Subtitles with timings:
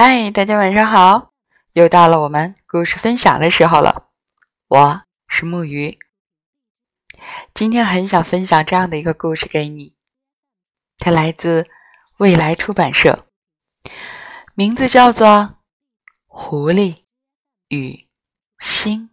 [0.00, 1.32] 嗨，大家晚上好！
[1.72, 4.10] 又到了我们故事分享的时候了。
[4.68, 5.98] 我是木鱼，
[7.52, 9.96] 今天很想分享这样的一个故事给你。
[10.98, 11.66] 它来自
[12.18, 13.26] 未来出版社，
[14.54, 15.26] 名字叫做
[16.28, 16.98] 《狐狸
[17.66, 18.06] 与
[18.60, 19.10] 星》。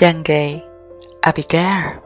[0.00, 0.62] 献给
[1.22, 2.00] 阿比盖尔。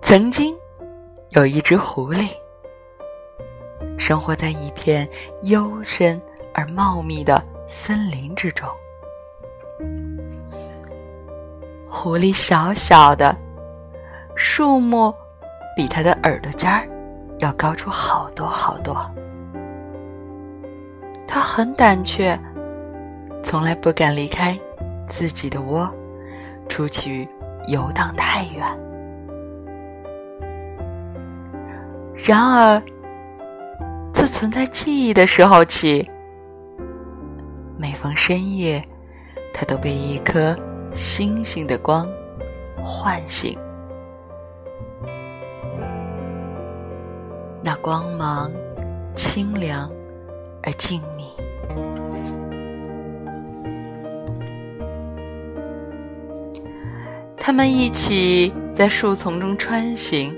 [0.00, 0.56] 曾经
[1.32, 2.30] 有一只狐狸，
[3.98, 5.06] 生活在一片
[5.42, 6.18] 幽深
[6.54, 8.66] 而茂密的森林之中。
[11.86, 13.36] 狐狸小小的，
[14.34, 15.14] 树木
[15.76, 16.88] 比它的耳朵尖儿
[17.40, 18.96] 要高出好多好多。
[21.28, 22.40] 它很胆怯。
[23.44, 24.58] 从来不敢离开
[25.06, 25.88] 自己的窝，
[26.68, 27.28] 出去
[27.68, 28.66] 游荡太远。
[32.14, 32.82] 然而，
[34.12, 36.10] 自存在记忆的时候起，
[37.78, 38.82] 每逢深夜，
[39.52, 40.58] 他都被一颗
[40.94, 42.08] 星星的光
[42.82, 43.56] 唤醒。
[47.62, 48.50] 那光芒
[49.14, 49.88] 清凉
[50.62, 51.24] 而静谧。
[57.46, 60.34] 他们一起在树丛中穿行，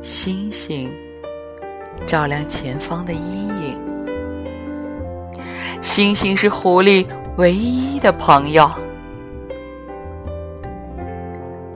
[0.00, 0.88] 星星
[2.06, 3.76] 照亮前方的阴影。
[5.82, 7.04] 星星是狐狸
[7.36, 8.70] 唯一的朋友。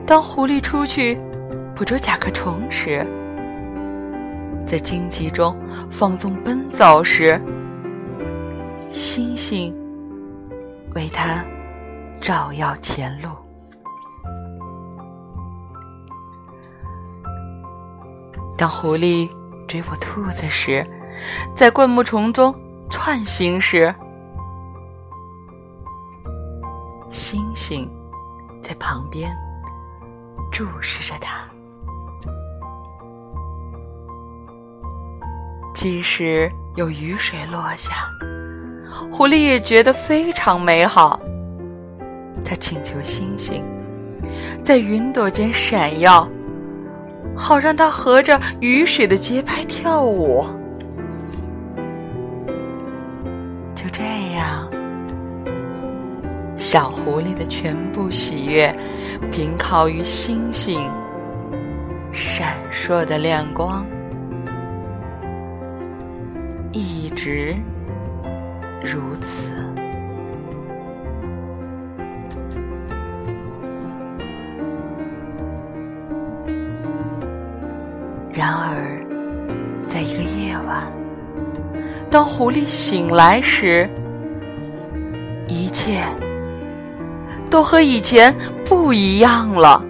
[0.07, 1.19] 当狐狸出去
[1.75, 3.05] 捕捉甲壳虫时，
[4.65, 5.53] 在荆棘中
[5.91, 7.43] 放纵奔走时，
[8.89, 9.75] 星星
[10.95, 11.45] 为他
[12.21, 13.31] 照耀前路。
[18.61, 19.27] 当狐狸
[19.67, 20.87] 追捕兔子时，
[21.57, 22.55] 在灌木丛中
[22.91, 23.95] 窜行时，
[27.09, 27.91] 星星
[28.61, 29.35] 在旁边
[30.53, 31.39] 注视着它。
[35.73, 38.11] 即使有雨水落下，
[39.11, 41.19] 狐狸也觉得非常美好。
[42.45, 43.65] 它请求星星
[44.63, 46.29] 在云朵间闪耀。
[47.37, 50.45] 好让它合着雨水的节拍跳舞。
[53.75, 54.03] 就这
[54.35, 54.69] 样，
[56.57, 58.75] 小狐狸的全部喜悦，
[59.33, 60.91] 凭靠于星星
[62.13, 63.87] 闪烁的亮光，
[66.73, 67.57] 一直
[68.85, 69.50] 如此。
[82.11, 83.89] 当狐狸醒来时，
[85.47, 86.03] 一切
[87.49, 88.35] 都和以前
[88.65, 89.81] 不一样了。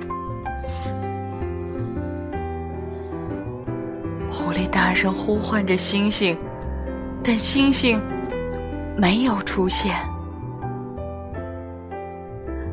[4.31, 6.38] 狐狸大声呼唤着星星，
[7.25, 7.98] 但星星
[8.98, 9.97] 没有出现。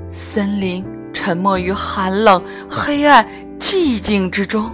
[0.09, 3.25] 森林沉默于寒冷、黑暗、
[3.57, 4.69] 寂静之中。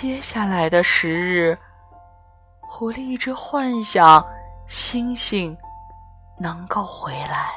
[0.00, 1.58] 接下来的十日，
[2.62, 4.26] 狐狸一直幻想
[4.66, 5.54] 星星
[6.38, 7.50] 能够回来，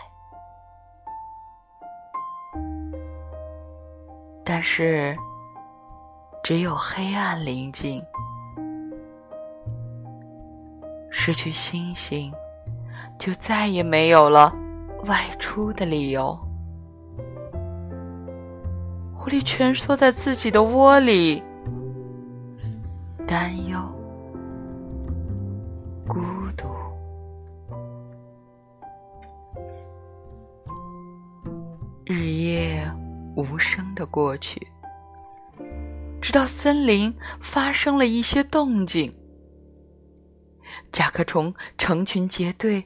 [4.43, 5.15] 但是
[6.43, 8.03] 只有黑暗临近，
[11.09, 12.29] 失去星星，
[13.17, 14.53] 就再也没有了
[15.05, 16.37] 外出的理由。
[19.15, 21.41] 狐狸蜷缩在自己的窝里。
[23.25, 23.79] 担忧、
[26.07, 26.19] 孤
[26.57, 26.67] 独，
[32.05, 32.85] 日夜
[33.35, 34.67] 无声的过去，
[36.21, 39.17] 直到森林发生了一些动静，
[40.91, 42.85] 甲壳虫成群结队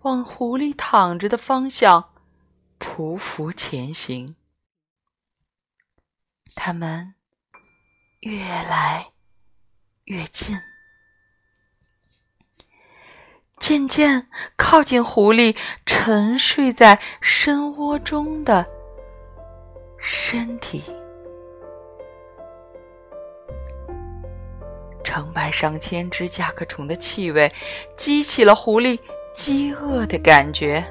[0.00, 2.12] 往狐狸躺着的方向
[2.80, 4.34] 匍匐前行，
[6.56, 7.14] 它们
[8.20, 9.12] 越来。
[10.10, 10.60] 越近，
[13.60, 14.26] 渐渐
[14.56, 18.66] 靠近狐狸沉睡在深窝中的
[20.00, 20.82] 身体。
[25.04, 27.52] 成百上千只甲壳虫的气味，
[27.96, 28.98] 激起了狐狸
[29.32, 30.84] 饥饿的感觉。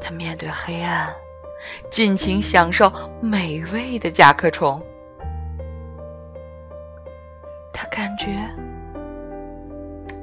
[0.00, 1.14] 他面对黑暗，
[1.88, 4.84] 尽情享受美味的甲壳虫。
[7.90, 8.48] 感觉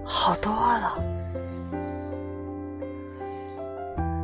[0.03, 0.97] 好多了，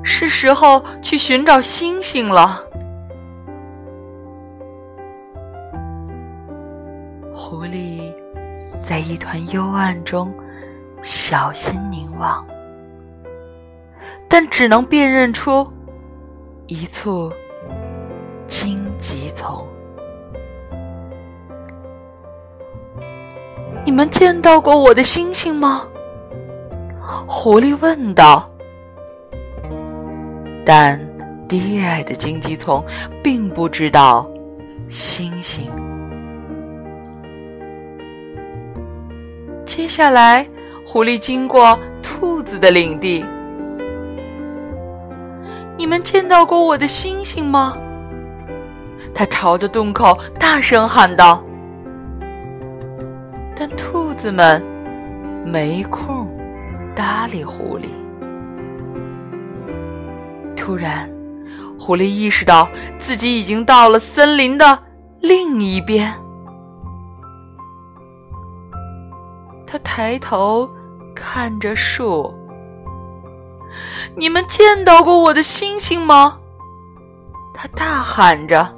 [0.04, 2.62] 是时候去寻找星星了。
[7.34, 8.14] 狐狸
[8.84, 10.34] 在一团幽暗中
[11.02, 12.44] 小心凝望，
[14.28, 15.72] 但只能辨认出
[16.66, 17.32] 一簇
[18.48, 19.64] 荆棘丛。
[23.86, 25.88] 你们见到过我的星星吗？
[27.28, 28.50] 狐狸问道。
[30.66, 31.00] 但
[31.48, 32.84] 低矮的荆棘丛
[33.24, 34.28] 并不知道
[34.90, 35.72] 星星。
[39.68, 40.50] 接下来，
[40.84, 43.24] 狐狸经过兔子的领地。
[45.78, 47.78] 你们见到过我的星星吗？
[49.14, 51.44] 他朝着洞口大声喊道。
[53.68, 54.64] 兔子们
[55.46, 56.28] 没空
[56.96, 57.86] 搭理狐狸。
[60.56, 61.10] 突然，
[61.80, 62.68] 狐狸意识到
[62.98, 64.80] 自己已经到了森林的
[65.20, 66.14] 另一边。
[69.68, 70.70] 他抬头
[71.16, 72.34] 看着树，
[74.16, 76.40] 你们见到过我的星星吗？
[77.54, 78.76] 他大喊着，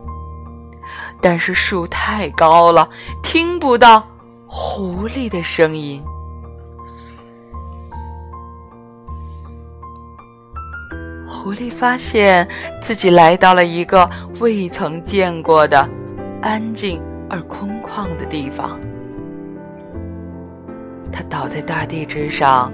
[1.21, 2.89] 但是树太高了，
[3.23, 4.05] 听不到
[4.47, 6.03] 狐狸的声音。
[11.27, 12.47] 狐狸发现
[12.81, 14.09] 自己来到了一个
[14.39, 15.87] 未曾见过的
[16.41, 18.79] 安静而空旷的地方。
[21.11, 22.71] 他倒在大地之上，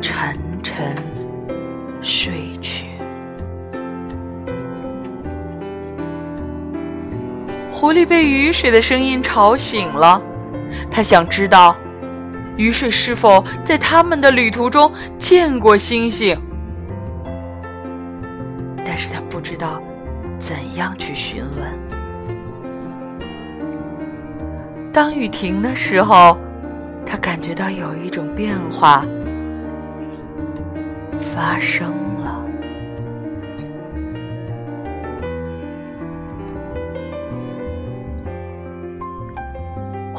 [0.00, 0.96] 沉沉
[2.02, 2.86] 睡去。
[7.70, 10.20] 狐狸被雨水的声音吵醒了，
[10.90, 11.76] 他想知道
[12.56, 16.38] 雨水是否在他们的旅途中见过星星，
[18.84, 19.80] 但是他不知道
[20.38, 21.78] 怎样去询问。
[24.92, 26.38] 当雨停的时候。
[27.10, 29.02] 他感觉到有一种变化
[31.18, 31.90] 发生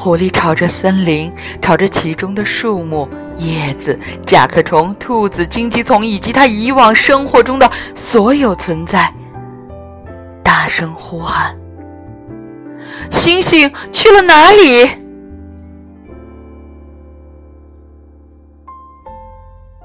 [0.01, 1.29] 狐狸朝着森林，
[1.61, 3.05] 朝着其中的树木、
[3.37, 9.13] 叶子、甲壳虫、兔子、荆棘丛以及它以往生活中的所有存在，
[10.41, 11.53] 大声呼喊
[13.11, 14.89] ：“星星去了哪里？”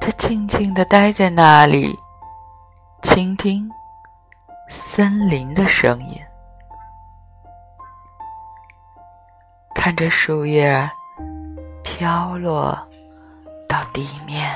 [0.01, 1.99] 他静静地待在那里，
[3.03, 3.69] 倾听
[4.69, 6.21] 森林的声音，
[9.75, 10.89] 看着树叶
[11.83, 12.79] 飘落
[13.69, 14.51] 到地面。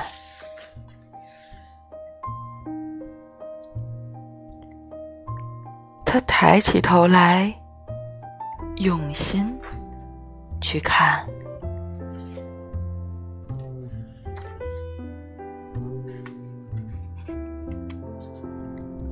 [6.03, 7.53] 他抬起头来，
[8.77, 9.55] 用心
[10.59, 11.23] 去看。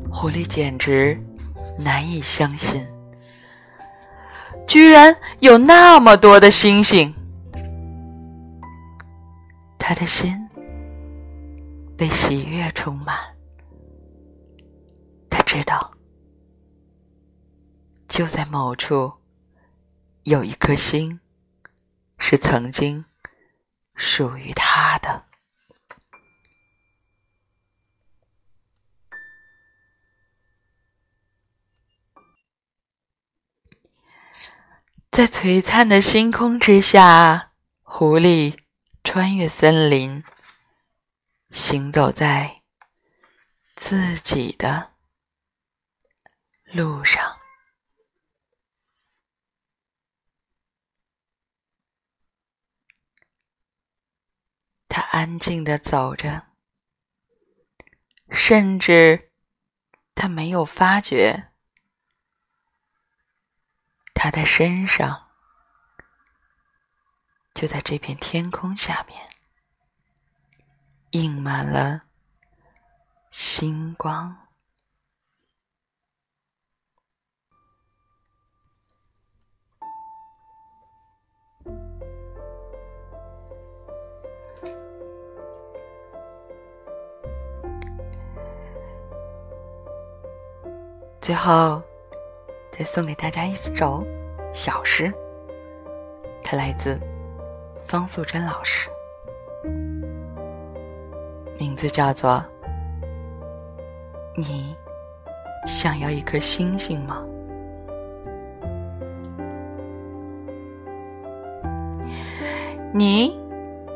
[0.09, 1.15] 狐狸简直
[1.77, 2.83] 难以相信，
[4.67, 7.13] 居然有那么多的星星。
[9.79, 10.37] 他的心
[11.97, 13.15] 被喜悦充满。
[15.29, 15.91] 他知道，
[18.09, 19.13] 就在某处
[20.23, 21.21] 有一颗星，
[22.19, 23.05] 是曾经
[23.95, 25.26] 属于他的。
[35.17, 38.55] 在璀璨的星空之下，狐狸
[39.03, 40.23] 穿越森林，
[41.49, 42.61] 行走在
[43.75, 44.91] 自己的
[46.65, 47.35] 路上。
[54.87, 56.43] 他安静的走着，
[58.29, 59.31] 甚至
[60.13, 61.49] 他没有发觉。
[64.19, 65.27] 他的身上
[67.53, 69.29] 就在这片天空下面
[71.11, 72.01] 印满了
[73.29, 74.35] 星光。
[91.21, 91.83] 最后
[92.71, 94.05] 再送给大家一首
[94.51, 95.11] 小诗，
[96.43, 96.99] 它来自
[97.87, 98.89] 方素珍老师，
[101.57, 102.31] 名字叫做
[104.35, 104.75] 《你
[105.65, 107.23] 想要一颗星星吗》。
[112.93, 113.37] 你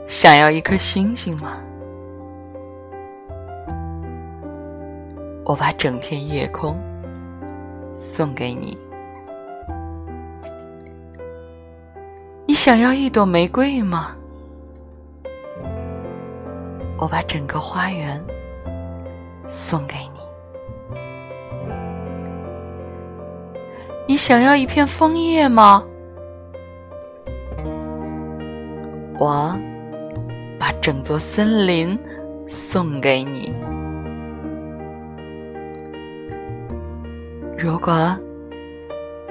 [0.08, 1.62] 想要一颗星星吗？
[5.46, 6.78] 我把整片夜空
[8.01, 8.75] 送给你。
[12.48, 14.15] 你想要一朵玫瑰吗？
[16.98, 18.20] 我把整个花园
[19.46, 20.98] 送给你。
[24.08, 25.86] 你想要一片枫叶吗？
[29.20, 29.55] 我
[30.60, 31.98] 把整座森林
[32.48, 33.53] 送给你。
[37.63, 38.18] 如果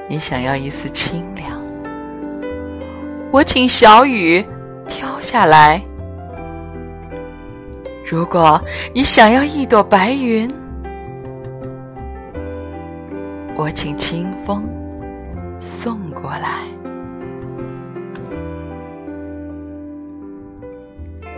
[0.09, 1.61] 你想要一丝清凉，
[3.33, 4.41] 我请小雨
[4.87, 5.81] 飘下来；
[8.09, 8.63] 如果
[8.95, 10.49] 你想要一朵白云，
[13.57, 14.63] 我请清风
[15.59, 16.61] 送过来。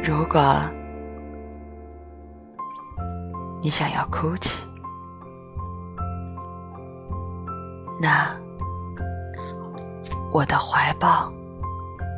[0.05, 0.61] 如果
[3.63, 4.63] 你想要哭泣，
[8.03, 8.37] 那
[10.33, 11.33] 我的怀抱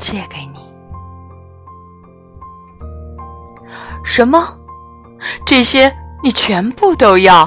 [0.01, 0.73] 借给你。
[4.03, 4.59] 什么？
[5.45, 7.47] 这些你全部都要？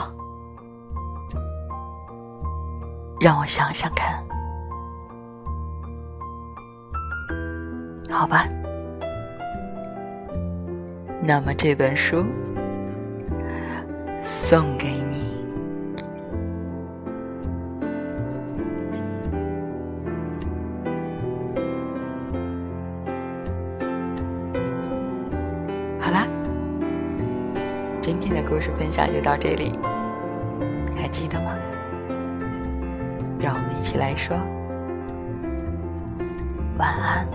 [3.20, 4.24] 让我想想看。
[8.08, 8.46] 好吧。
[11.24, 12.24] 那么这本书
[14.24, 14.97] 送给
[28.28, 29.80] 今天的故事分享就到这里，
[30.98, 31.56] 还记得吗？
[33.40, 34.36] 让我们一起来说
[36.78, 37.26] 晚安，